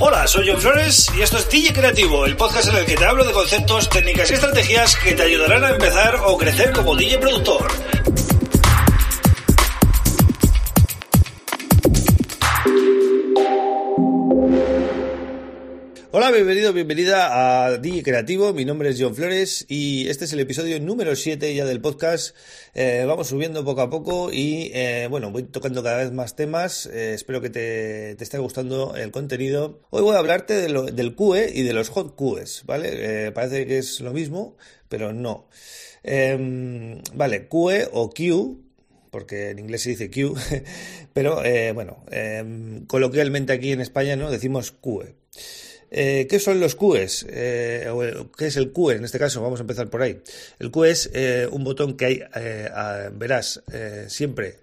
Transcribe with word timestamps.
Hola, 0.00 0.28
soy 0.28 0.48
John 0.48 0.60
Flores 0.60 1.10
y 1.16 1.22
esto 1.22 1.38
es 1.38 1.50
DJ 1.50 1.72
Creativo, 1.72 2.24
el 2.24 2.36
podcast 2.36 2.68
en 2.68 2.76
el 2.76 2.86
que 2.86 2.94
te 2.94 3.04
hablo 3.04 3.24
de 3.24 3.32
conceptos, 3.32 3.88
técnicas 3.88 4.30
y 4.30 4.34
estrategias 4.34 4.94
que 4.94 5.14
te 5.14 5.24
ayudarán 5.24 5.64
a 5.64 5.70
empezar 5.70 6.20
o 6.24 6.38
crecer 6.38 6.70
como 6.72 6.94
DJ 6.94 7.18
productor. 7.18 7.66
Hola, 16.10 16.30
bienvenido, 16.30 16.72
bienvenida 16.72 17.66
a 17.66 17.76
DJ 17.76 18.02
Creativo. 18.02 18.54
Mi 18.54 18.64
nombre 18.64 18.88
es 18.88 18.96
John 18.98 19.14
Flores 19.14 19.66
y 19.68 20.08
este 20.08 20.24
es 20.24 20.32
el 20.32 20.40
episodio 20.40 20.80
número 20.80 21.14
7 21.14 21.54
ya 21.54 21.66
del 21.66 21.82
podcast. 21.82 22.34
Eh, 22.72 23.04
vamos 23.06 23.26
subiendo 23.26 23.62
poco 23.62 23.82
a 23.82 23.90
poco 23.90 24.32
y 24.32 24.70
eh, 24.72 25.06
bueno, 25.10 25.30
voy 25.30 25.42
tocando 25.42 25.82
cada 25.82 25.98
vez 25.98 26.10
más 26.10 26.34
temas. 26.34 26.86
Eh, 26.86 27.12
espero 27.12 27.42
que 27.42 27.50
te, 27.50 28.12
esté 28.12 28.38
gustando 28.38 28.96
el 28.96 29.10
contenido. 29.10 29.82
Hoy 29.90 30.00
voy 30.00 30.16
a 30.16 30.20
hablarte 30.20 30.54
del 30.54 31.14
QE 31.14 31.52
y 31.54 31.62
de 31.62 31.74
los 31.74 31.90
hot 31.90 32.16
QEs, 32.16 32.62
¿vale? 32.64 33.30
parece 33.32 33.66
que 33.66 33.76
es 33.76 34.00
lo 34.00 34.14
mismo, 34.14 34.56
pero 34.88 35.12
no. 35.12 35.50
Em, 36.02 37.02
vale, 37.12 37.48
QE 37.48 37.86
o 37.92 38.08
Q 38.08 38.64
porque 39.10 39.50
en 39.50 39.58
inglés 39.58 39.82
se 39.82 39.90
dice 39.90 40.10
Q, 40.10 40.34
pero 41.12 41.42
bueno, 41.74 42.02
em, 42.10 42.86
coloquialmente 42.86 43.52
aquí 43.52 43.72
en 43.72 43.82
España 43.82 44.16
no 44.16 44.30
decimos 44.30 44.72
QE. 44.72 45.14
Eh, 45.90 46.26
¿Qué 46.28 46.38
son 46.38 46.60
los 46.60 46.74
QEs? 46.74 47.26
Eh, 47.28 47.90
¿Qué 48.36 48.46
es 48.46 48.56
el 48.56 48.72
QE 48.72 48.96
en 48.96 49.04
este 49.04 49.18
caso? 49.18 49.42
Vamos 49.42 49.60
a 49.60 49.62
empezar 49.62 49.88
por 49.88 50.02
ahí. 50.02 50.20
El 50.58 50.70
QE 50.70 50.90
es 50.90 51.10
eh, 51.14 51.48
un 51.50 51.64
botón 51.64 51.96
que 51.96 52.04
hay, 52.04 52.22
verás, 53.12 53.62
siempre 54.08 54.60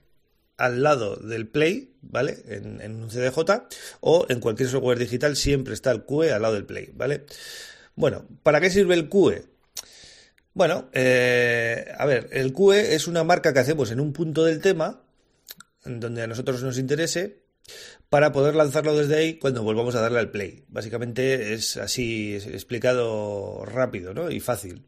al 0.57 0.83
lado 0.83 1.17
del 1.17 1.47
play, 1.47 1.93
¿vale? 2.01 2.37
En, 2.47 3.03
un 3.03 3.09
CDJ 3.09 3.67
o 4.01 4.25
en 4.29 4.39
cualquier 4.39 4.69
software 4.69 4.99
digital 4.99 5.35
siempre 5.35 5.73
está 5.73 5.91
el 5.91 6.03
QE 6.03 6.31
al 6.31 6.41
lado 6.41 6.53
del 6.53 6.65
play, 6.65 6.91
¿vale? 6.93 7.25
Bueno, 7.95 8.25
¿para 8.43 8.61
qué 8.61 8.69
sirve 8.69 8.93
el 8.93 9.09
QE? 9.09 9.45
Bueno, 10.53 10.89
a 10.93 12.05
ver, 12.05 12.29
el 12.31 12.53
QE 12.53 12.95
es 12.95 13.07
una 13.07 13.23
marca 13.23 13.51
que 13.51 13.59
hacemos 13.59 13.91
en 13.91 13.99
un 13.99 14.13
punto 14.13 14.45
del 14.45 14.61
tema, 14.61 15.01
donde 15.83 16.23
a 16.23 16.27
nosotros 16.27 16.63
nos 16.63 16.77
interese, 16.77 17.44
para 18.09 18.31
poder 18.31 18.55
lanzarlo 18.55 18.95
desde 18.95 19.17
ahí 19.17 19.39
cuando 19.39 19.63
volvamos 19.63 19.95
a 19.95 20.01
darle 20.01 20.19
al 20.19 20.31
play. 20.31 20.63
Básicamente 20.67 21.53
es 21.53 21.77
así 21.77 22.35
explicado 22.35 23.65
rápido 23.65 24.31
y 24.31 24.39
fácil. 24.39 24.85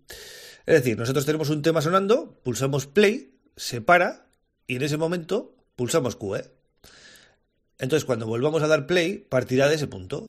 Es 0.66 0.76
decir, 0.76 0.98
nosotros 0.98 1.26
tenemos 1.26 1.50
un 1.50 1.62
tema 1.62 1.82
sonando, 1.82 2.40
pulsamos 2.44 2.88
play, 2.88 3.40
se 3.56 3.82
para 3.82 4.28
y 4.68 4.76
en 4.76 4.84
ese 4.84 4.98
momento 4.98 5.56
pulsamos 5.76 6.16
QE. 6.16 6.52
Entonces 7.80 8.06
cuando 8.06 8.28
volvamos 8.28 8.64
a 8.64 8.68
dar 8.68 8.88
play, 8.88 9.18
partirá 9.18 9.68
de 9.70 9.76
ese 9.76 9.88
punto. 9.88 10.28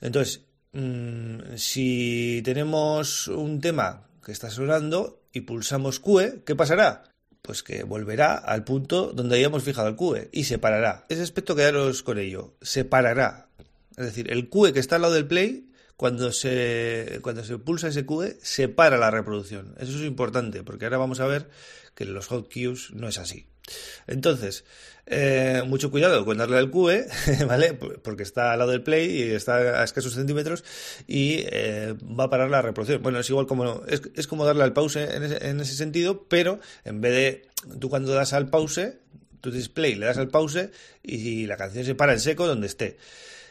Entonces, 0.00 0.42
mm, 0.72 1.56
si 1.56 2.40
tenemos 2.44 3.28
un 3.28 3.60
tema 3.60 4.08
que 4.24 4.32
está 4.32 4.50
sonando 4.50 5.22
y 5.32 5.42
pulsamos 5.42 6.00
QE, 6.00 6.42
¿qué 6.44 6.54
pasará? 6.54 7.04
Pues 7.44 7.62
que 7.62 7.82
volverá 7.82 8.36
al 8.36 8.64
punto 8.64 9.12
donde 9.12 9.36
hayamos 9.36 9.62
fijado 9.62 9.86
el 9.88 9.96
QE 9.96 10.30
y 10.32 10.44
se 10.44 10.58
parará. 10.58 11.04
Ese 11.10 11.20
aspecto 11.20 11.54
quedaros 11.54 12.02
con 12.02 12.18
ello, 12.18 12.54
se 12.62 12.86
parará. 12.86 13.48
Es 13.98 14.06
decir, 14.06 14.32
el 14.32 14.48
QE 14.48 14.72
que 14.72 14.80
está 14.80 14.96
al 14.96 15.02
lado 15.02 15.12
del 15.12 15.26
play, 15.26 15.68
cuando 15.98 16.32
se, 16.32 17.18
cuando 17.20 17.44
se 17.44 17.58
pulsa 17.58 17.88
ese 17.88 18.06
QE, 18.06 18.38
se 18.40 18.68
para 18.68 18.96
la 18.96 19.10
reproducción. 19.10 19.74
Eso 19.78 19.92
es 19.92 20.04
importante, 20.06 20.62
porque 20.62 20.86
ahora 20.86 20.96
vamos 20.96 21.20
a 21.20 21.26
ver 21.26 21.50
que 21.94 22.06
los 22.06 22.28
hot 22.28 22.50
cues 22.50 22.92
no 22.94 23.08
es 23.08 23.18
así. 23.18 23.46
Entonces, 24.06 24.64
eh, 25.06 25.62
mucho 25.66 25.90
cuidado 25.90 26.24
con 26.24 26.38
darle 26.38 26.58
al 26.58 26.70
QE, 26.70 27.06
¿vale? 27.46 27.74
Porque 27.74 28.22
está 28.22 28.52
al 28.52 28.58
lado 28.58 28.70
del 28.70 28.82
play 28.82 29.10
y 29.10 29.22
está 29.30 29.80
a 29.80 29.84
escasos 29.84 30.14
centímetros 30.14 30.64
y 31.06 31.44
eh, 31.50 31.94
va 32.02 32.24
a 32.24 32.30
parar 32.30 32.50
la 32.50 32.62
reproducción. 32.62 33.02
Bueno, 33.02 33.20
es 33.20 33.28
igual 33.28 33.46
como, 33.46 33.82
es, 33.86 34.26
como 34.26 34.44
darle 34.44 34.64
al 34.64 34.72
pause 34.72 34.96
en 34.96 35.22
ese, 35.24 35.48
en 35.48 35.60
ese, 35.60 35.74
sentido, 35.74 36.24
pero 36.28 36.58
en 36.84 37.00
vez 37.00 37.12
de, 37.12 37.78
tú 37.78 37.90
cuando 37.90 38.14
das 38.14 38.32
al 38.32 38.48
pause, 38.48 38.98
tu 39.40 39.50
display 39.50 39.94
le 39.94 40.06
das 40.06 40.18
al 40.18 40.28
pause 40.28 40.70
y 41.02 41.46
la 41.46 41.56
canción 41.56 41.84
se 41.84 41.94
para 41.94 42.14
en 42.14 42.20
seco 42.20 42.46
donde 42.46 42.66
esté. 42.66 42.96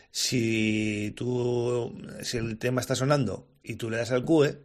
Si 0.09 1.13
tú, 1.15 1.95
si 2.21 2.37
el 2.37 2.57
tema 2.57 2.81
está 2.81 2.95
sonando 2.95 3.47
y 3.63 3.75
tú 3.75 3.89
le 3.89 3.97
das 3.97 4.11
al 4.11 4.25
QE, 4.25 4.57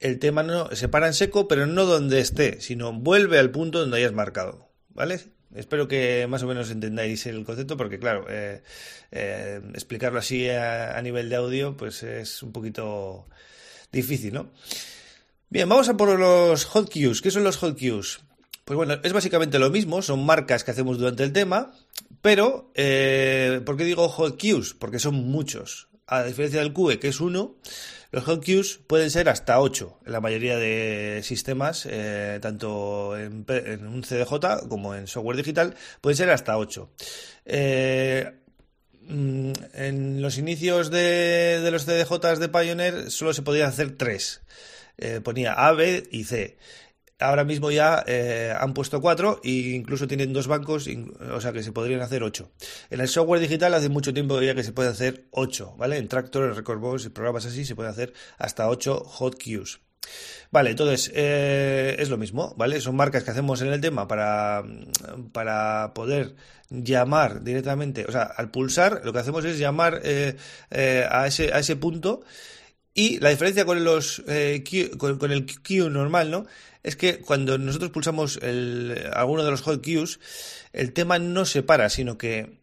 el 0.00 0.18
tema 0.18 0.42
no 0.42 0.74
se 0.74 0.88
para 0.88 1.06
en 1.06 1.14
seco, 1.14 1.46
pero 1.46 1.66
no 1.66 1.84
donde 1.84 2.20
esté, 2.20 2.60
sino 2.60 2.92
vuelve 2.92 3.38
al 3.38 3.50
punto 3.50 3.78
donde 3.78 3.98
hayas 3.98 4.12
marcado, 4.12 4.70
¿vale? 4.88 5.20
Espero 5.54 5.88
que 5.88 6.26
más 6.28 6.42
o 6.42 6.46
menos 6.46 6.70
entendáis 6.70 7.26
el 7.26 7.44
concepto, 7.44 7.76
porque 7.76 7.98
claro, 7.98 8.24
eh, 8.28 8.62
eh, 9.10 9.60
explicarlo 9.74 10.18
así 10.20 10.48
a, 10.48 11.00
nivel 11.02 11.28
de 11.28 11.36
audio, 11.36 11.76
pues 11.76 12.02
es 12.02 12.42
un 12.42 12.52
poquito 12.52 13.28
difícil, 13.92 14.32
¿no? 14.32 14.50
Bien, 15.48 15.68
vamos 15.68 15.88
a 15.88 15.96
por 15.96 16.16
los 16.18 16.64
hot 16.64 16.90
cues. 16.92 17.20
¿Qué 17.20 17.32
son 17.32 17.42
los 17.42 17.56
hot 17.56 17.76
cues? 17.76 18.20
Pues 18.64 18.76
bueno, 18.76 18.98
es 19.02 19.12
básicamente 19.12 19.58
lo 19.58 19.70
mismo, 19.70 20.00
son 20.00 20.24
marcas 20.24 20.62
que 20.62 20.70
hacemos 20.70 20.98
durante 20.98 21.24
el 21.24 21.32
tema, 21.32 21.74
pero 22.22 22.70
eh, 22.76 23.60
¿por 23.66 23.76
qué 23.76 23.84
digo 23.84 24.08
hot 24.08 24.40
cues? 24.40 24.74
Porque 24.74 25.00
son 25.00 25.14
muchos. 25.14 25.89
A 26.10 26.24
diferencia 26.24 26.58
del 26.58 26.72
QE, 26.72 26.98
que 26.98 27.06
es 27.06 27.20
uno, 27.20 27.54
los 28.10 28.24
hot 28.24 28.44
queues 28.44 28.80
pueden 28.84 29.12
ser 29.12 29.28
hasta 29.28 29.60
8 29.60 30.00
en 30.06 30.12
la 30.12 30.20
mayoría 30.20 30.58
de 30.58 31.20
sistemas, 31.22 31.86
eh, 31.88 32.40
tanto 32.42 33.16
en, 33.16 33.46
un 33.86 34.02
CDJ 34.02 34.66
como 34.68 34.96
en 34.96 35.06
software 35.06 35.36
digital, 35.36 35.76
pueden 36.00 36.16
ser 36.16 36.30
hasta 36.30 36.58
8. 36.58 36.90
Eh, 37.44 38.32
mm, 39.02 39.52
en 39.74 40.20
los 40.20 40.36
inicios 40.36 40.90
de, 40.90 41.68
los 41.70 41.84
CDJs 41.84 42.40
de 42.40 42.48
Pioneer 42.48 43.10
solo 43.12 43.32
se 43.32 43.42
podían 43.42 43.68
hacer 43.68 43.96
3. 43.96 44.42
Eh, 44.98 45.20
ponía 45.22 45.52
A, 45.52 45.70
B 45.72 46.08
y 46.10 46.24
C 46.24 46.58
ahora 47.20 47.44
mismo 47.44 47.70
ya 47.70 48.02
eh, 48.06 48.52
han 48.58 48.74
puesto 48.74 49.00
cuatro 49.00 49.40
e 49.44 49.50
incluso 49.74 50.06
tienen 50.06 50.32
dos 50.32 50.46
bancos, 50.46 50.88
o 51.32 51.40
sea 51.40 51.52
que 51.52 51.62
se 51.62 51.72
podrían 51.72 52.00
hacer 52.00 52.22
ocho. 52.22 52.50
En 52.90 53.00
el 53.00 53.08
software 53.08 53.40
digital 53.40 53.74
hace 53.74 53.88
mucho 53.88 54.12
tiempo 54.12 54.40
ya 54.40 54.54
que 54.54 54.64
se 54.64 54.72
puede 54.72 54.88
hacer 54.88 55.26
ocho, 55.30 55.74
¿vale? 55.76 55.98
En 55.98 56.08
Tractor, 56.08 56.44
en 56.44 56.56
Recordbox 56.56 57.06
y 57.06 57.08
programas 57.10 57.46
así 57.46 57.64
se 57.64 57.76
puede 57.76 57.90
hacer 57.90 58.12
hasta 58.38 58.68
ocho 58.68 59.00
hot 59.04 59.36
queues. 59.36 59.80
Vale, 60.50 60.70
entonces 60.70 61.12
eh, 61.14 61.96
es 61.98 62.08
lo 62.08 62.16
mismo, 62.16 62.54
¿vale? 62.56 62.80
Son 62.80 62.96
marcas 62.96 63.22
que 63.22 63.30
hacemos 63.30 63.60
en 63.62 63.68
el 63.68 63.80
tema 63.80 64.08
para, 64.08 64.64
para 65.32 65.92
poder 65.94 66.34
llamar 66.70 67.44
directamente, 67.44 68.04
o 68.06 68.12
sea, 68.12 68.22
al 68.22 68.50
pulsar 68.50 69.02
lo 69.04 69.12
que 69.12 69.18
hacemos 69.18 69.44
es 69.44 69.58
llamar 69.58 70.00
eh, 70.04 70.36
a, 71.10 71.26
ese, 71.26 71.52
a 71.52 71.58
ese 71.58 71.76
punto 71.76 72.22
y 72.94 73.18
la 73.18 73.30
diferencia 73.30 73.64
con 73.64 73.84
los 73.84 74.22
con, 74.98 75.32
el 75.32 75.46
queue 75.46 75.90
normal, 75.90 76.30
¿no? 76.30 76.46
Es 76.82 76.96
que 76.96 77.20
cuando 77.20 77.58
nosotros 77.58 77.90
pulsamos 77.90 78.38
alguno 79.12 79.44
de 79.44 79.50
los 79.50 79.62
hot 79.62 79.82
queues, 79.82 80.20
el 80.72 80.92
tema 80.92 81.18
no 81.18 81.44
se 81.44 81.62
para, 81.62 81.90
sino 81.90 82.16
que 82.18 82.60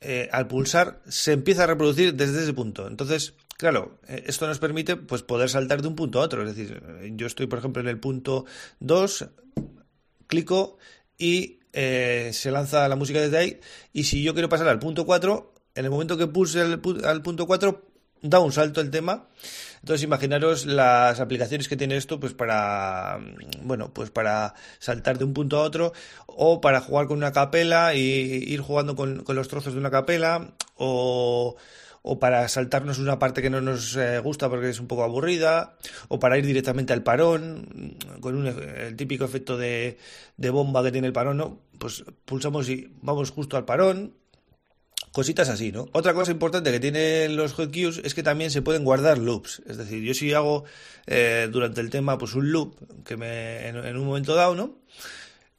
eh, 0.00 0.28
al 0.30 0.46
pulsar 0.46 1.02
se 1.08 1.32
empieza 1.32 1.64
a 1.64 1.66
reproducir 1.66 2.14
desde 2.14 2.42
ese 2.42 2.52
punto. 2.52 2.86
Entonces, 2.86 3.34
claro, 3.56 3.98
eh, 4.06 4.24
esto 4.26 4.46
nos 4.46 4.58
permite 4.58 4.96
pues, 4.96 5.22
poder 5.22 5.48
saltar 5.48 5.82
de 5.82 5.88
un 5.88 5.96
punto 5.96 6.20
a 6.20 6.24
otro. 6.24 6.42
Es 6.42 6.54
decir, 6.54 6.82
yo 7.16 7.26
estoy, 7.26 7.46
por 7.46 7.58
ejemplo, 7.58 7.82
en 7.82 7.88
el 7.88 7.98
punto 7.98 8.44
2, 8.80 9.26
clico 10.26 10.78
y 11.18 11.60
eh, 11.72 12.30
se 12.32 12.50
lanza 12.50 12.88
la 12.88 12.96
música 12.96 13.20
desde 13.20 13.38
ahí. 13.38 13.60
Y 13.92 14.04
si 14.04 14.22
yo 14.22 14.32
quiero 14.34 14.48
pasar 14.48 14.68
al 14.68 14.78
punto 14.78 15.06
4, 15.06 15.54
en 15.74 15.84
el 15.84 15.90
momento 15.90 16.16
que 16.16 16.26
pulse 16.26 16.60
al 16.60 17.22
punto 17.22 17.46
4, 17.46 17.95
da 18.22 18.40
un 18.40 18.52
salto 18.52 18.80
el 18.80 18.90
tema. 18.90 19.28
Entonces 19.80 20.02
imaginaros 20.02 20.66
las 20.66 21.20
aplicaciones 21.20 21.68
que 21.68 21.76
tiene 21.76 21.96
esto 21.96 22.18
pues 22.18 22.34
para 22.34 23.20
bueno, 23.62 23.92
pues 23.92 24.10
para 24.10 24.54
saltar 24.78 25.18
de 25.18 25.24
un 25.24 25.32
punto 25.32 25.58
a 25.58 25.62
otro 25.62 25.92
o 26.26 26.60
para 26.60 26.80
jugar 26.80 27.06
con 27.06 27.18
una 27.18 27.32
capela 27.32 27.94
y 27.94 28.00
ir 28.00 28.60
jugando 28.60 28.96
con, 28.96 29.24
los 29.26 29.48
trozos 29.48 29.74
de 29.74 29.78
una 29.78 29.90
capela 29.90 30.54
o 30.76 31.56
o 32.08 32.20
para 32.20 32.46
saltarnos 32.46 33.00
una 33.00 33.18
parte 33.18 33.42
que 33.42 33.50
no 33.50 33.60
nos 33.60 33.96
eh, 33.96 34.20
gusta 34.20 34.48
porque 34.48 34.68
es 34.68 34.78
un 34.78 34.86
poco 34.86 35.02
aburrida, 35.02 35.76
o 36.06 36.20
para 36.20 36.38
ir 36.38 36.46
directamente 36.46 36.92
al 36.92 37.02
parón, 37.02 37.98
con 38.20 38.46
el 38.46 38.94
típico 38.94 39.24
efecto 39.24 39.56
de, 39.56 39.98
de 40.36 40.50
bomba 40.50 40.84
que 40.84 40.92
tiene 40.92 41.08
el 41.08 41.12
parón, 41.12 41.36
¿no? 41.36 41.58
Pues 41.80 42.04
pulsamos 42.24 42.68
y 42.68 42.92
vamos 43.02 43.32
justo 43.32 43.56
al 43.56 43.64
parón, 43.64 44.14
Cositas 45.16 45.48
así, 45.48 45.72
¿no? 45.72 45.88
Otra 45.92 46.12
cosa 46.12 46.30
importante 46.30 46.70
que 46.70 46.78
tienen 46.78 47.36
los 47.36 47.54
hot 47.54 47.70
queues 47.70 48.02
es 48.04 48.12
que 48.12 48.22
también 48.22 48.50
se 48.50 48.60
pueden 48.60 48.84
guardar 48.84 49.16
loops. 49.16 49.62
Es 49.66 49.78
decir, 49.78 50.02
yo 50.02 50.12
si 50.12 50.34
hago 50.34 50.64
eh, 51.06 51.48
durante 51.50 51.80
el 51.80 51.88
tema 51.88 52.18
pues 52.18 52.34
un 52.34 52.52
loop 52.52 52.74
que 53.02 53.16
me 53.16 53.66
en, 53.66 53.96
un 53.96 54.04
momento 54.04 54.34
dado, 54.34 54.54
¿no? 54.54 54.76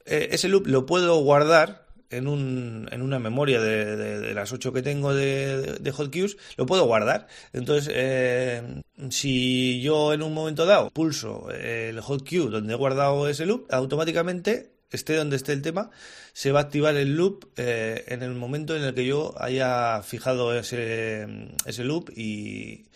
Eh, 0.06 0.28
ese 0.30 0.46
loop 0.46 0.68
lo 0.68 0.86
puedo 0.86 1.16
guardar 1.24 1.88
en, 2.08 2.28
un, 2.28 2.88
en 2.92 3.02
una 3.02 3.18
memoria 3.18 3.60
de, 3.60 4.32
las 4.32 4.52
8 4.52 4.72
que 4.72 4.82
tengo 4.82 5.12
de, 5.12 5.78
de, 5.80 5.90
hot 5.90 6.08
queues, 6.12 6.36
lo 6.56 6.64
puedo 6.64 6.86
guardar. 6.86 7.26
Entonces, 7.52 7.92
eh, 7.92 8.62
si 9.10 9.80
yo 9.80 10.12
en 10.12 10.22
un 10.22 10.34
momento 10.34 10.66
dado 10.66 10.90
pulso 10.90 11.50
el 11.50 12.00
hot 12.00 12.22
queue 12.22 12.48
donde 12.48 12.74
he 12.74 12.76
guardado 12.76 13.28
ese 13.28 13.44
loop, 13.44 13.66
automáticamente 13.70 14.77
esté 14.90 15.14
donde 15.16 15.36
esté 15.36 15.52
el 15.52 15.62
tema, 15.62 15.90
se 16.32 16.52
va 16.52 16.60
a 16.60 16.62
activar 16.64 16.96
el 16.96 17.16
loop 17.16 17.46
eh, 17.56 18.04
en 18.08 18.22
el 18.22 18.34
momento 18.34 18.76
en 18.76 18.82
el 18.84 18.94
que 18.94 19.06
yo 19.06 19.34
haya 19.38 20.02
fijado 20.02 20.56
ese, 20.56 21.26
ese 21.66 21.84
loop 21.84 22.10
y, 22.16 22.86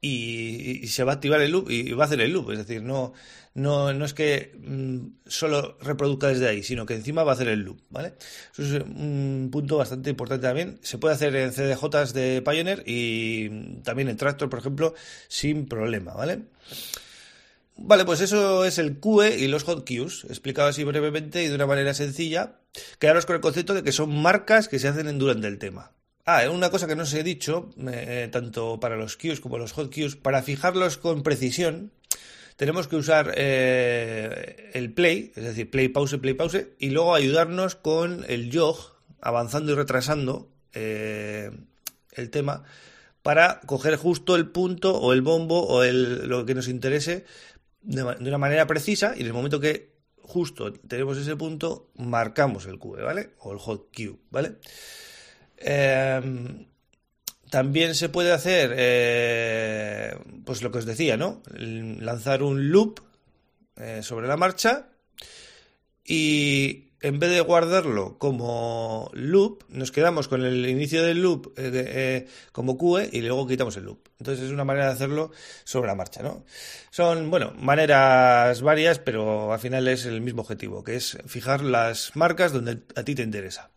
y, 0.00 0.86
se 0.88 1.04
va 1.04 1.12
a 1.12 1.14
activar 1.16 1.40
el 1.40 1.52
loop 1.52 1.70
y 1.70 1.92
va 1.92 2.04
a 2.04 2.06
hacer 2.06 2.20
el 2.20 2.32
loop. 2.32 2.50
Es 2.52 2.58
decir, 2.58 2.82
no, 2.82 3.12
no, 3.54 3.92
no 3.92 4.04
es 4.04 4.14
que 4.14 4.52
mm, 4.58 5.26
solo 5.26 5.76
reproduzca 5.80 6.28
desde 6.28 6.48
ahí, 6.48 6.62
sino 6.62 6.86
que 6.86 6.94
encima 6.94 7.24
va 7.24 7.32
a 7.32 7.34
hacer 7.34 7.48
el 7.48 7.60
loop, 7.60 7.80
¿vale? 7.90 8.14
Eso 8.52 8.62
es 8.62 8.82
un 8.82 9.48
punto 9.52 9.76
bastante 9.76 10.10
importante 10.10 10.46
también. 10.46 10.78
Se 10.82 10.98
puede 10.98 11.14
hacer 11.14 11.34
en 11.36 11.52
CDJs 11.52 12.12
de 12.14 12.42
Pioneer 12.42 12.82
y 12.86 13.80
también 13.82 14.08
en 14.08 14.16
Tractor, 14.16 14.48
por 14.48 14.60
ejemplo, 14.60 14.94
sin 15.28 15.66
problema, 15.66 16.14
¿vale? 16.14 16.44
Vale, 17.82 18.04
pues 18.04 18.20
eso 18.20 18.66
es 18.66 18.78
el 18.78 19.00
QE 19.00 19.38
y 19.38 19.48
los 19.48 19.64
hot 19.64 19.84
queues, 19.84 20.24
explicado 20.24 20.68
así 20.68 20.84
brevemente 20.84 21.42
y 21.42 21.48
de 21.48 21.54
una 21.54 21.66
manera 21.66 21.94
sencilla. 21.94 22.60
Quedaros 22.98 23.24
con 23.24 23.36
el 23.36 23.40
concepto 23.40 23.72
de 23.72 23.82
que 23.82 23.90
son 23.90 24.20
marcas 24.20 24.68
que 24.68 24.78
se 24.78 24.86
hacen 24.86 25.18
durante 25.18 25.48
el 25.48 25.58
tema. 25.58 25.92
Ah, 26.26 26.42
una 26.50 26.70
cosa 26.70 26.86
que 26.86 26.94
no 26.94 27.04
os 27.04 27.14
he 27.14 27.24
dicho, 27.24 27.70
eh, 27.90 28.28
tanto 28.30 28.78
para 28.78 28.96
los 28.96 29.16
queues 29.16 29.40
como 29.40 29.56
los 29.56 29.72
hot 29.72 29.90
queues, 29.90 30.14
para 30.14 30.42
fijarlos 30.42 30.98
con 30.98 31.22
precisión, 31.22 31.90
tenemos 32.56 32.86
que 32.86 32.96
usar 32.96 33.32
eh, 33.36 34.70
el 34.74 34.92
play, 34.92 35.32
es 35.34 35.42
decir, 35.42 35.70
play, 35.70 35.88
pause, 35.88 36.18
play, 36.18 36.34
pause, 36.34 36.68
y 36.78 36.90
luego 36.90 37.14
ayudarnos 37.14 37.76
con 37.76 38.26
el 38.28 38.50
jog, 38.54 38.76
avanzando 39.22 39.72
y 39.72 39.74
retrasando 39.74 40.50
eh, 40.74 41.50
el 42.12 42.28
tema, 42.28 42.64
para 43.22 43.60
coger 43.66 43.96
justo 43.96 44.36
el 44.36 44.48
punto 44.48 44.98
o 44.98 45.14
el 45.14 45.22
bombo 45.22 45.66
o 45.66 45.82
el, 45.82 46.28
lo 46.28 46.44
que 46.44 46.54
nos 46.54 46.68
interese 46.68 47.24
de, 47.82 48.02
una 48.02 48.38
manera 48.38 48.66
precisa 48.66 49.14
y 49.16 49.20
en 49.20 49.26
el 49.26 49.32
momento 49.32 49.60
que 49.60 49.90
justo 50.22 50.72
tenemos 50.72 51.18
ese 51.18 51.36
punto, 51.36 51.90
marcamos 51.96 52.66
el 52.66 52.78
QE, 52.78 53.02
¿vale? 53.02 53.30
O 53.40 53.52
el 53.52 53.58
hot 53.58 53.90
queue, 53.90 54.18
¿vale? 54.30 54.56
Em, 55.56 56.66
también 57.50 57.94
se 57.94 58.08
puede 58.08 58.32
hacer, 58.32 58.72
eh, 58.76 60.16
pues 60.44 60.62
lo 60.62 60.70
que 60.70 60.78
os 60.78 60.86
decía, 60.86 61.16
¿no? 61.16 61.42
Lanzar 61.54 62.42
un 62.42 62.70
loop 62.70 63.00
eh, 63.76 64.00
sobre 64.02 64.28
la 64.28 64.36
marcha 64.36 64.86
y 66.04 66.89
en 67.00 67.18
vez 67.18 67.30
de 67.30 67.40
guardarlo 67.40 68.18
como 68.18 69.10
loop, 69.14 69.64
nos 69.68 69.90
quedamos 69.90 70.28
con 70.28 70.44
el 70.44 70.68
inicio 70.68 71.02
del 71.02 71.22
loop 71.22 71.52
eh, 71.56 72.26
como 72.52 72.76
QE 72.76 73.08
y 73.12 73.22
luego 73.22 73.46
quitamos 73.46 73.76
el 73.76 73.84
loop. 73.84 74.00
Entonces 74.18 74.44
es 74.44 74.50
una 74.50 74.64
manera 74.64 74.86
de 74.86 74.92
hacerlo 74.92 75.30
sobre 75.64 75.88
la 75.88 75.94
marcha, 75.94 76.22
¿no? 76.22 76.44
Son, 76.90 77.30
bueno, 77.30 77.52
maneras 77.56 78.60
varias, 78.60 78.98
pero 78.98 79.52
al 79.52 79.60
final 79.60 79.88
es 79.88 80.04
el 80.04 80.20
mismo 80.20 80.42
objetivo, 80.42 80.84
que 80.84 80.96
es 80.96 81.18
fijar 81.26 81.62
las 81.62 82.14
marcas 82.16 82.52
donde 82.52 82.82
a 82.94 83.02
ti 83.02 83.14
te 83.14 83.22
interesa. 83.22 83.70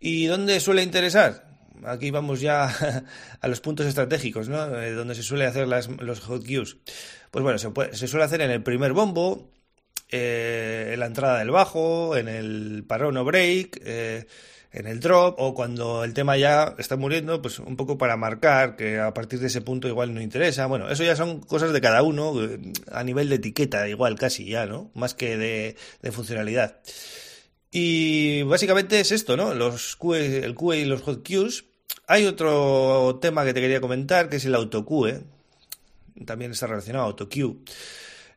¿Y 0.00 0.26
dónde 0.26 0.60
suele 0.60 0.82
interesar? 0.82 1.46
Aquí 1.84 2.10
vamos 2.10 2.40
ya 2.40 2.72
a 3.40 3.48
los 3.48 3.60
puntos 3.60 3.86
estratégicos, 3.86 4.48
¿no? 4.48 4.80
Eh, 4.80 4.92
donde 4.92 5.14
se 5.14 5.22
suele 5.22 5.46
hacer 5.46 5.68
las, 5.68 5.88
los 5.88 6.20
hot 6.20 6.44
queues. 6.44 6.76
Pues 7.30 7.42
bueno, 7.42 7.58
se, 7.58 8.08
suele 8.08 8.24
hacer 8.24 8.40
en 8.40 8.50
el 8.50 8.62
primer 8.62 8.92
bombo, 8.92 9.50
eh, 10.08 10.90
en 10.92 11.00
la 11.00 11.06
entrada 11.06 11.38
del 11.40 11.50
bajo, 11.50 12.16
en 12.16 12.28
el 12.28 12.84
parón 12.86 13.16
o 13.16 13.24
break, 13.24 13.80
eh, 13.84 14.26
en 14.72 14.86
el 14.86 15.00
drop, 15.00 15.36
o 15.38 15.54
cuando 15.54 16.04
el 16.04 16.14
tema 16.14 16.36
ya 16.36 16.74
está 16.78 16.96
muriendo, 16.96 17.40
pues 17.42 17.58
un 17.58 17.76
poco 17.76 17.98
para 17.98 18.16
marcar 18.16 18.76
que 18.76 19.00
a 19.00 19.12
partir 19.14 19.40
de 19.40 19.46
ese 19.46 19.62
punto 19.62 19.88
igual 19.88 20.14
no 20.14 20.20
interesa. 20.20 20.66
Bueno, 20.66 20.90
eso 20.90 21.02
ya 21.02 21.16
son 21.16 21.40
cosas 21.40 21.72
de 21.72 21.80
cada 21.80 22.02
uno, 22.02 22.34
a 22.92 23.02
nivel 23.02 23.28
de 23.28 23.36
etiqueta, 23.36 23.88
igual 23.88 24.16
casi 24.18 24.44
ya, 24.46 24.66
¿no? 24.66 24.90
Más 24.94 25.14
que 25.14 25.36
de, 25.36 26.12
funcionalidad. 26.12 26.80
Y 27.70 28.42
básicamente 28.42 29.00
es 29.00 29.12
esto, 29.12 29.36
¿no? 29.36 29.54
Los 29.54 29.96
QE, 29.96 30.44
el 30.44 30.54
QE 30.54 30.78
y 30.80 30.84
los 30.84 31.02
hot 31.02 31.22
queues. 31.22 31.64
Hay 32.06 32.26
otro 32.26 33.18
tema 33.20 33.44
que 33.44 33.54
te 33.54 33.60
quería 33.60 33.80
comentar, 33.80 34.28
que 34.28 34.36
es 34.36 34.44
el 34.44 34.54
autoQE. 34.54 35.22
También 36.24 36.52
está 36.52 36.66
relacionado 36.66 37.04
a 37.04 37.08
autoqueue. 37.08 37.56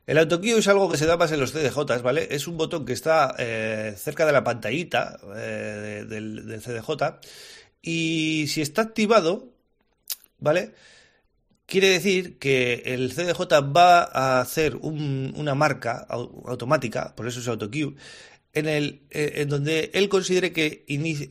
El 0.06 0.18
autoqueue 0.18 0.60
es 0.60 0.68
algo 0.68 0.90
que 0.90 0.98
se 0.98 1.06
da 1.06 1.18
más 1.18 1.32
en 1.32 1.40
los 1.40 1.52
CDJs, 1.52 2.02
¿vale? 2.02 2.28
Es 2.32 2.48
un 2.48 2.58
botón 2.58 2.86
que 2.86 2.94
está 2.94 3.36
eh, 3.38 3.94
cerca 3.98 4.26
de 4.26 4.32
la 4.32 4.44
pantallita 4.44 5.20
eh, 5.36 6.06
del, 6.08 6.60
CDJ 6.62 7.20
y 7.82 8.48
si 8.48 8.62
está 8.62 8.82
activado, 8.82 9.54
¿vale? 10.40 10.74
Quiere 11.68 11.90
decir 11.90 12.40
que 12.40 12.82
el 12.86 13.14
CDJ 13.14 13.42
va 13.76 14.02
a 14.02 14.42
hacer 14.42 14.76
una 14.78 15.54
marca 15.54 16.08
automática, 16.10 17.16
por 17.16 17.28
eso 17.28 17.40
es 17.40 17.48
autoqueue, 17.48 17.94
en, 18.54 18.68
el, 18.68 19.04
eh, 19.12 19.34
en 19.36 19.50
donde 19.50 19.92
él 19.94 20.10
considere 20.10 20.52
que 20.52 20.86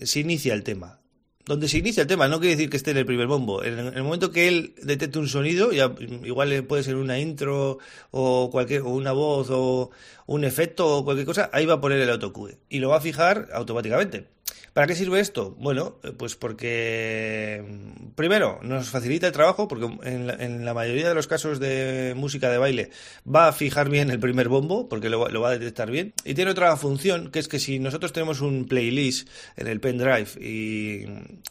se 0.05 0.21
inicia 0.21 0.55
el 0.55 0.63
tema. 0.63 1.01
Donde 1.49 1.67
se 1.67 1.79
inicia 1.79 2.03
el 2.03 2.07
tema, 2.07 2.29
no 2.29 2.41
quiere 2.41 2.57
decir 2.57 2.69
que 2.69 2.77
esté 2.77 2.91
en 2.91 2.99
el 2.99 3.07
primer 3.07 3.27
bombo. 3.27 3.65
En, 3.65 3.79
el 3.79 4.03
momento 4.03 4.31
que 4.31 4.49
él 4.49 4.75
detecte 4.83 5.19
un 5.19 5.29
sonido, 5.29 5.73
ya, 5.73 5.95
igual 6.23 6.63
puede 6.65 6.83
ser 6.83 6.97
una 6.97 7.19
intro 7.19 7.79
o 8.11 8.51
cualquier 8.51 8.83
o 8.83 8.91
una 8.91 9.13
voz 9.13 9.49
o 9.51 9.91
un 10.27 10.45
efecto 10.45 10.87
o 10.87 11.05
cualquier 11.07 11.27
cosa, 11.27 11.49
ahí 11.55 11.65
va 11.65 11.75
a 11.75 11.81
poner 11.81 12.01
el 12.01 12.11
autocue 12.11 12.59
y 12.69 12.81
lo 12.81 12.91
va 12.91 12.99
a 12.99 13.01
fijar 13.01 13.49
automáticamente. 13.55 14.27
¿Para 14.73 14.87
qué 14.87 14.95
sirve 14.95 15.21
esto? 15.21 15.57
Bueno, 15.59 15.99
eh, 16.03 16.13
pues 16.17 16.37
porque 16.37 17.65
mm, 17.67 18.11
primero 18.15 18.61
nos 18.63 18.91
facilita 18.91 19.27
el 19.27 19.33
trabajo, 19.33 19.69
porque 19.69 19.89
en 20.05 20.65
la, 20.65 20.75
mayoría 20.75 21.09
de 21.09 21.15
los 21.15 21.27
casos 21.27 21.59
de 21.59 22.15
música 22.17 22.51
de 22.51 22.59
baile 22.59 22.91
va 23.27 23.49
a 23.49 23.53
fijar 23.53 23.89
bien 23.89 24.11
el 24.11 24.21
primer 24.21 24.49
bombo, 24.49 24.89
porque 24.89 25.09
lo, 25.09 25.21
va 25.21 25.49
a 25.49 25.59
detectar 25.59 25.91
bien. 25.91 26.13
Y 26.25 26.35
tiene 26.35 26.51
otra 26.51 26.77
función, 26.77 27.31
que 27.31 27.39
es 27.39 27.49
que 27.49 27.59
si 27.59 27.79
nosotros 27.79 28.13
tenemos 28.13 28.41
un 28.41 28.67
playlist 28.67 29.29
en 29.57 29.67
el 29.67 29.81
pendrive 29.81 30.29
y, 30.41 31.05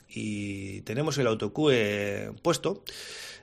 y 0.09 0.81
tenemos 0.81 1.17
el 1.17 1.27
autocue 1.27 2.31
puesto, 2.41 2.83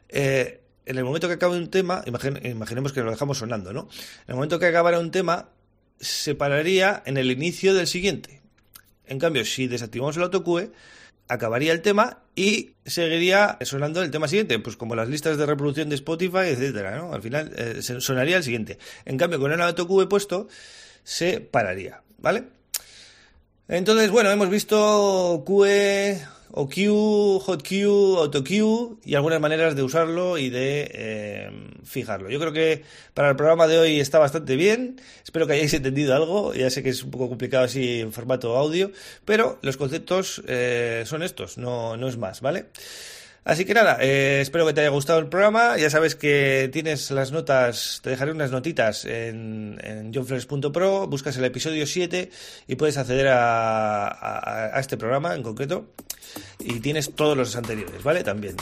eh, 0.09 0.61
en 0.87 0.99
el 0.99 1.05
momento 1.05 1.29
que 1.29 1.35
acabe 1.35 1.57
un 1.57 1.71
tema, 1.71 2.05
imaginemos 2.07 2.93
que 2.93 3.03
lo 3.03 3.11
dejamos 3.11 3.39
sonando, 3.39 3.73
¿no? 3.73 3.89
En 4.27 4.29
el 4.29 4.35
momento 4.35 4.59
que 4.59 4.67
acabara 4.67 4.99
un 4.99 5.11
tema, 5.11 5.49
se 5.99 6.35
pararía 6.35 7.03
en 7.07 7.17
el 7.17 7.31
inicio 7.31 7.75
del 7.75 7.87
siguiente. 7.87 8.44
En 9.07 9.19
cambio, 9.19 9.45
si 9.45 9.67
desactivamos 9.67 10.17
el 10.17 10.23
autocue, 10.25 10.71
acabaría 11.29 11.73
el 11.73 11.83
tema 11.83 12.19
y 12.35 12.73
seguiría 12.85 13.59
sonando 13.63 14.03
el 14.03 14.11
tema 14.11 14.29
siguiente, 14.29 14.59
pues 14.59 14.77
como 14.77 14.95
las 14.95 15.09
listas 15.09 15.39
de 15.39 15.47
reproducción 15.47 15.89
de 15.89 15.95
Spotify, 15.95 16.49
etcétera, 16.49 16.97
¿no? 16.97 17.13
Al 17.13 17.23
final 17.23 17.53
eh, 17.57 17.81
sonaría 17.83 18.37
el 18.37 18.43
siguiente. 18.43 18.79
En 19.05 19.17
cambio, 19.17 19.39
con 19.39 19.53
el 19.53 19.61
autocue 19.61 20.09
puesto, 20.09 20.49
se 21.03 21.41
pararía, 21.41 22.03
¿vale? 22.19 22.45
Entonces, 23.69 24.11
bueno, 24.11 24.31
hemos 24.31 24.51
visto 24.51 25.43
QE, 25.47 26.21
o 26.57 26.69
Q, 26.69 27.41
Hot 27.41 27.69
Q, 27.69 28.17
Auto 28.19 28.45
Q 28.45 29.01
y 29.05 29.17
algunas 29.17 29.41
maneras 29.41 29.75
de 29.75 29.83
usarlo 29.83 30.39
y 30.39 30.51
de 30.51 30.89
eh, 30.95 31.51
fijarlo. 31.83 32.31
Yo 32.31 32.39
creo 32.39 32.53
que 32.53 32.85
para 33.13 33.31
el 33.31 33.37
programa 33.37 33.67
de 33.67 33.79
hoy 33.79 33.99
está 33.99 34.21
bastante 34.21 34.55
bien. 34.55 35.01
Espero 35.25 35.49
que 35.49 35.55
hayáis 35.55 35.75
entendido 35.75 36.15
algo. 36.15 36.55
Ya 36.55 36.71
sé 36.71 36.85
que 36.85 36.91
es 36.91 37.03
un 37.03 37.11
poco 37.11 37.29
complicado 37.29 37.65
así 37.65 38.01
en 38.01 38.13
formato 38.13 38.57
audio, 38.57 38.93
pero 39.25 39.59
los 39.63 39.77
conceptos 39.77 40.43
eh, 40.47 41.03
son 41.07 41.25
estos, 41.25 41.59
no, 41.59 41.97
no 41.97 42.07
es 42.07 42.19
más, 42.19 42.41
¿vale? 42.41 42.67
Así 43.45 43.67
que 43.67 43.75
nada, 43.75 43.99
eh, 44.01 44.41
espero 44.41 44.67
que 44.67 44.73
te 44.73 44.81
haya 44.81 44.89
gustado 44.89 45.19
el 45.19 45.27
programa. 45.27 45.77
Ya 45.77 45.91
sabes 45.91 46.15
que 46.15 46.71
tienes 46.73 47.11
las 47.11 47.31
notas, 47.31 48.01
te 48.03 48.09
dejaré 48.11 48.33
unas 48.33 48.51
notitas 48.51 49.05
en, 49.05 49.79
en 49.83 50.15
johnflores.pro, 50.15 51.07
buscas 51.09 51.37
el 51.37 51.45
episodio 51.45 51.87
7 51.87 52.31
y 52.67 52.77
puedes 52.77 52.97
acceder 52.97 53.29
a, 53.29 54.75
a, 54.75 54.81
este 54.81 54.97
programa 54.97 55.35
en 55.35 55.43
concreto. 55.43 55.89
Y 56.59 56.81
tienes 56.81 57.15
todos 57.15 57.37
los 57.37 57.55
anteriores, 57.55 58.03
¿vale? 58.03 58.25
También. 58.25 58.57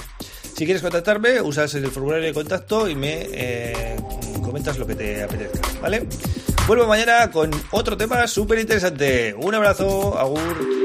Si 0.56 0.64
quieres 0.64 0.82
contactarme, 0.82 1.40
usas 1.40 1.72
el 1.74 1.86
formulario 1.90 2.26
de 2.26 2.34
contacto 2.34 2.88
y 2.88 2.96
me 2.96 3.28
eh, 3.32 3.96
comentas 4.42 4.78
lo 4.78 4.86
que 4.86 4.96
te 4.96 5.22
apetezca, 5.22 5.60
¿vale? 5.80 6.06
Vuelvo 6.66 6.86
mañana 6.86 7.30
con 7.30 7.50
otro 7.70 7.96
tema 7.96 8.26
súper 8.26 8.58
interesante. 8.58 9.32
Un 9.34 9.54
abrazo, 9.54 10.18
agur. 10.18 10.82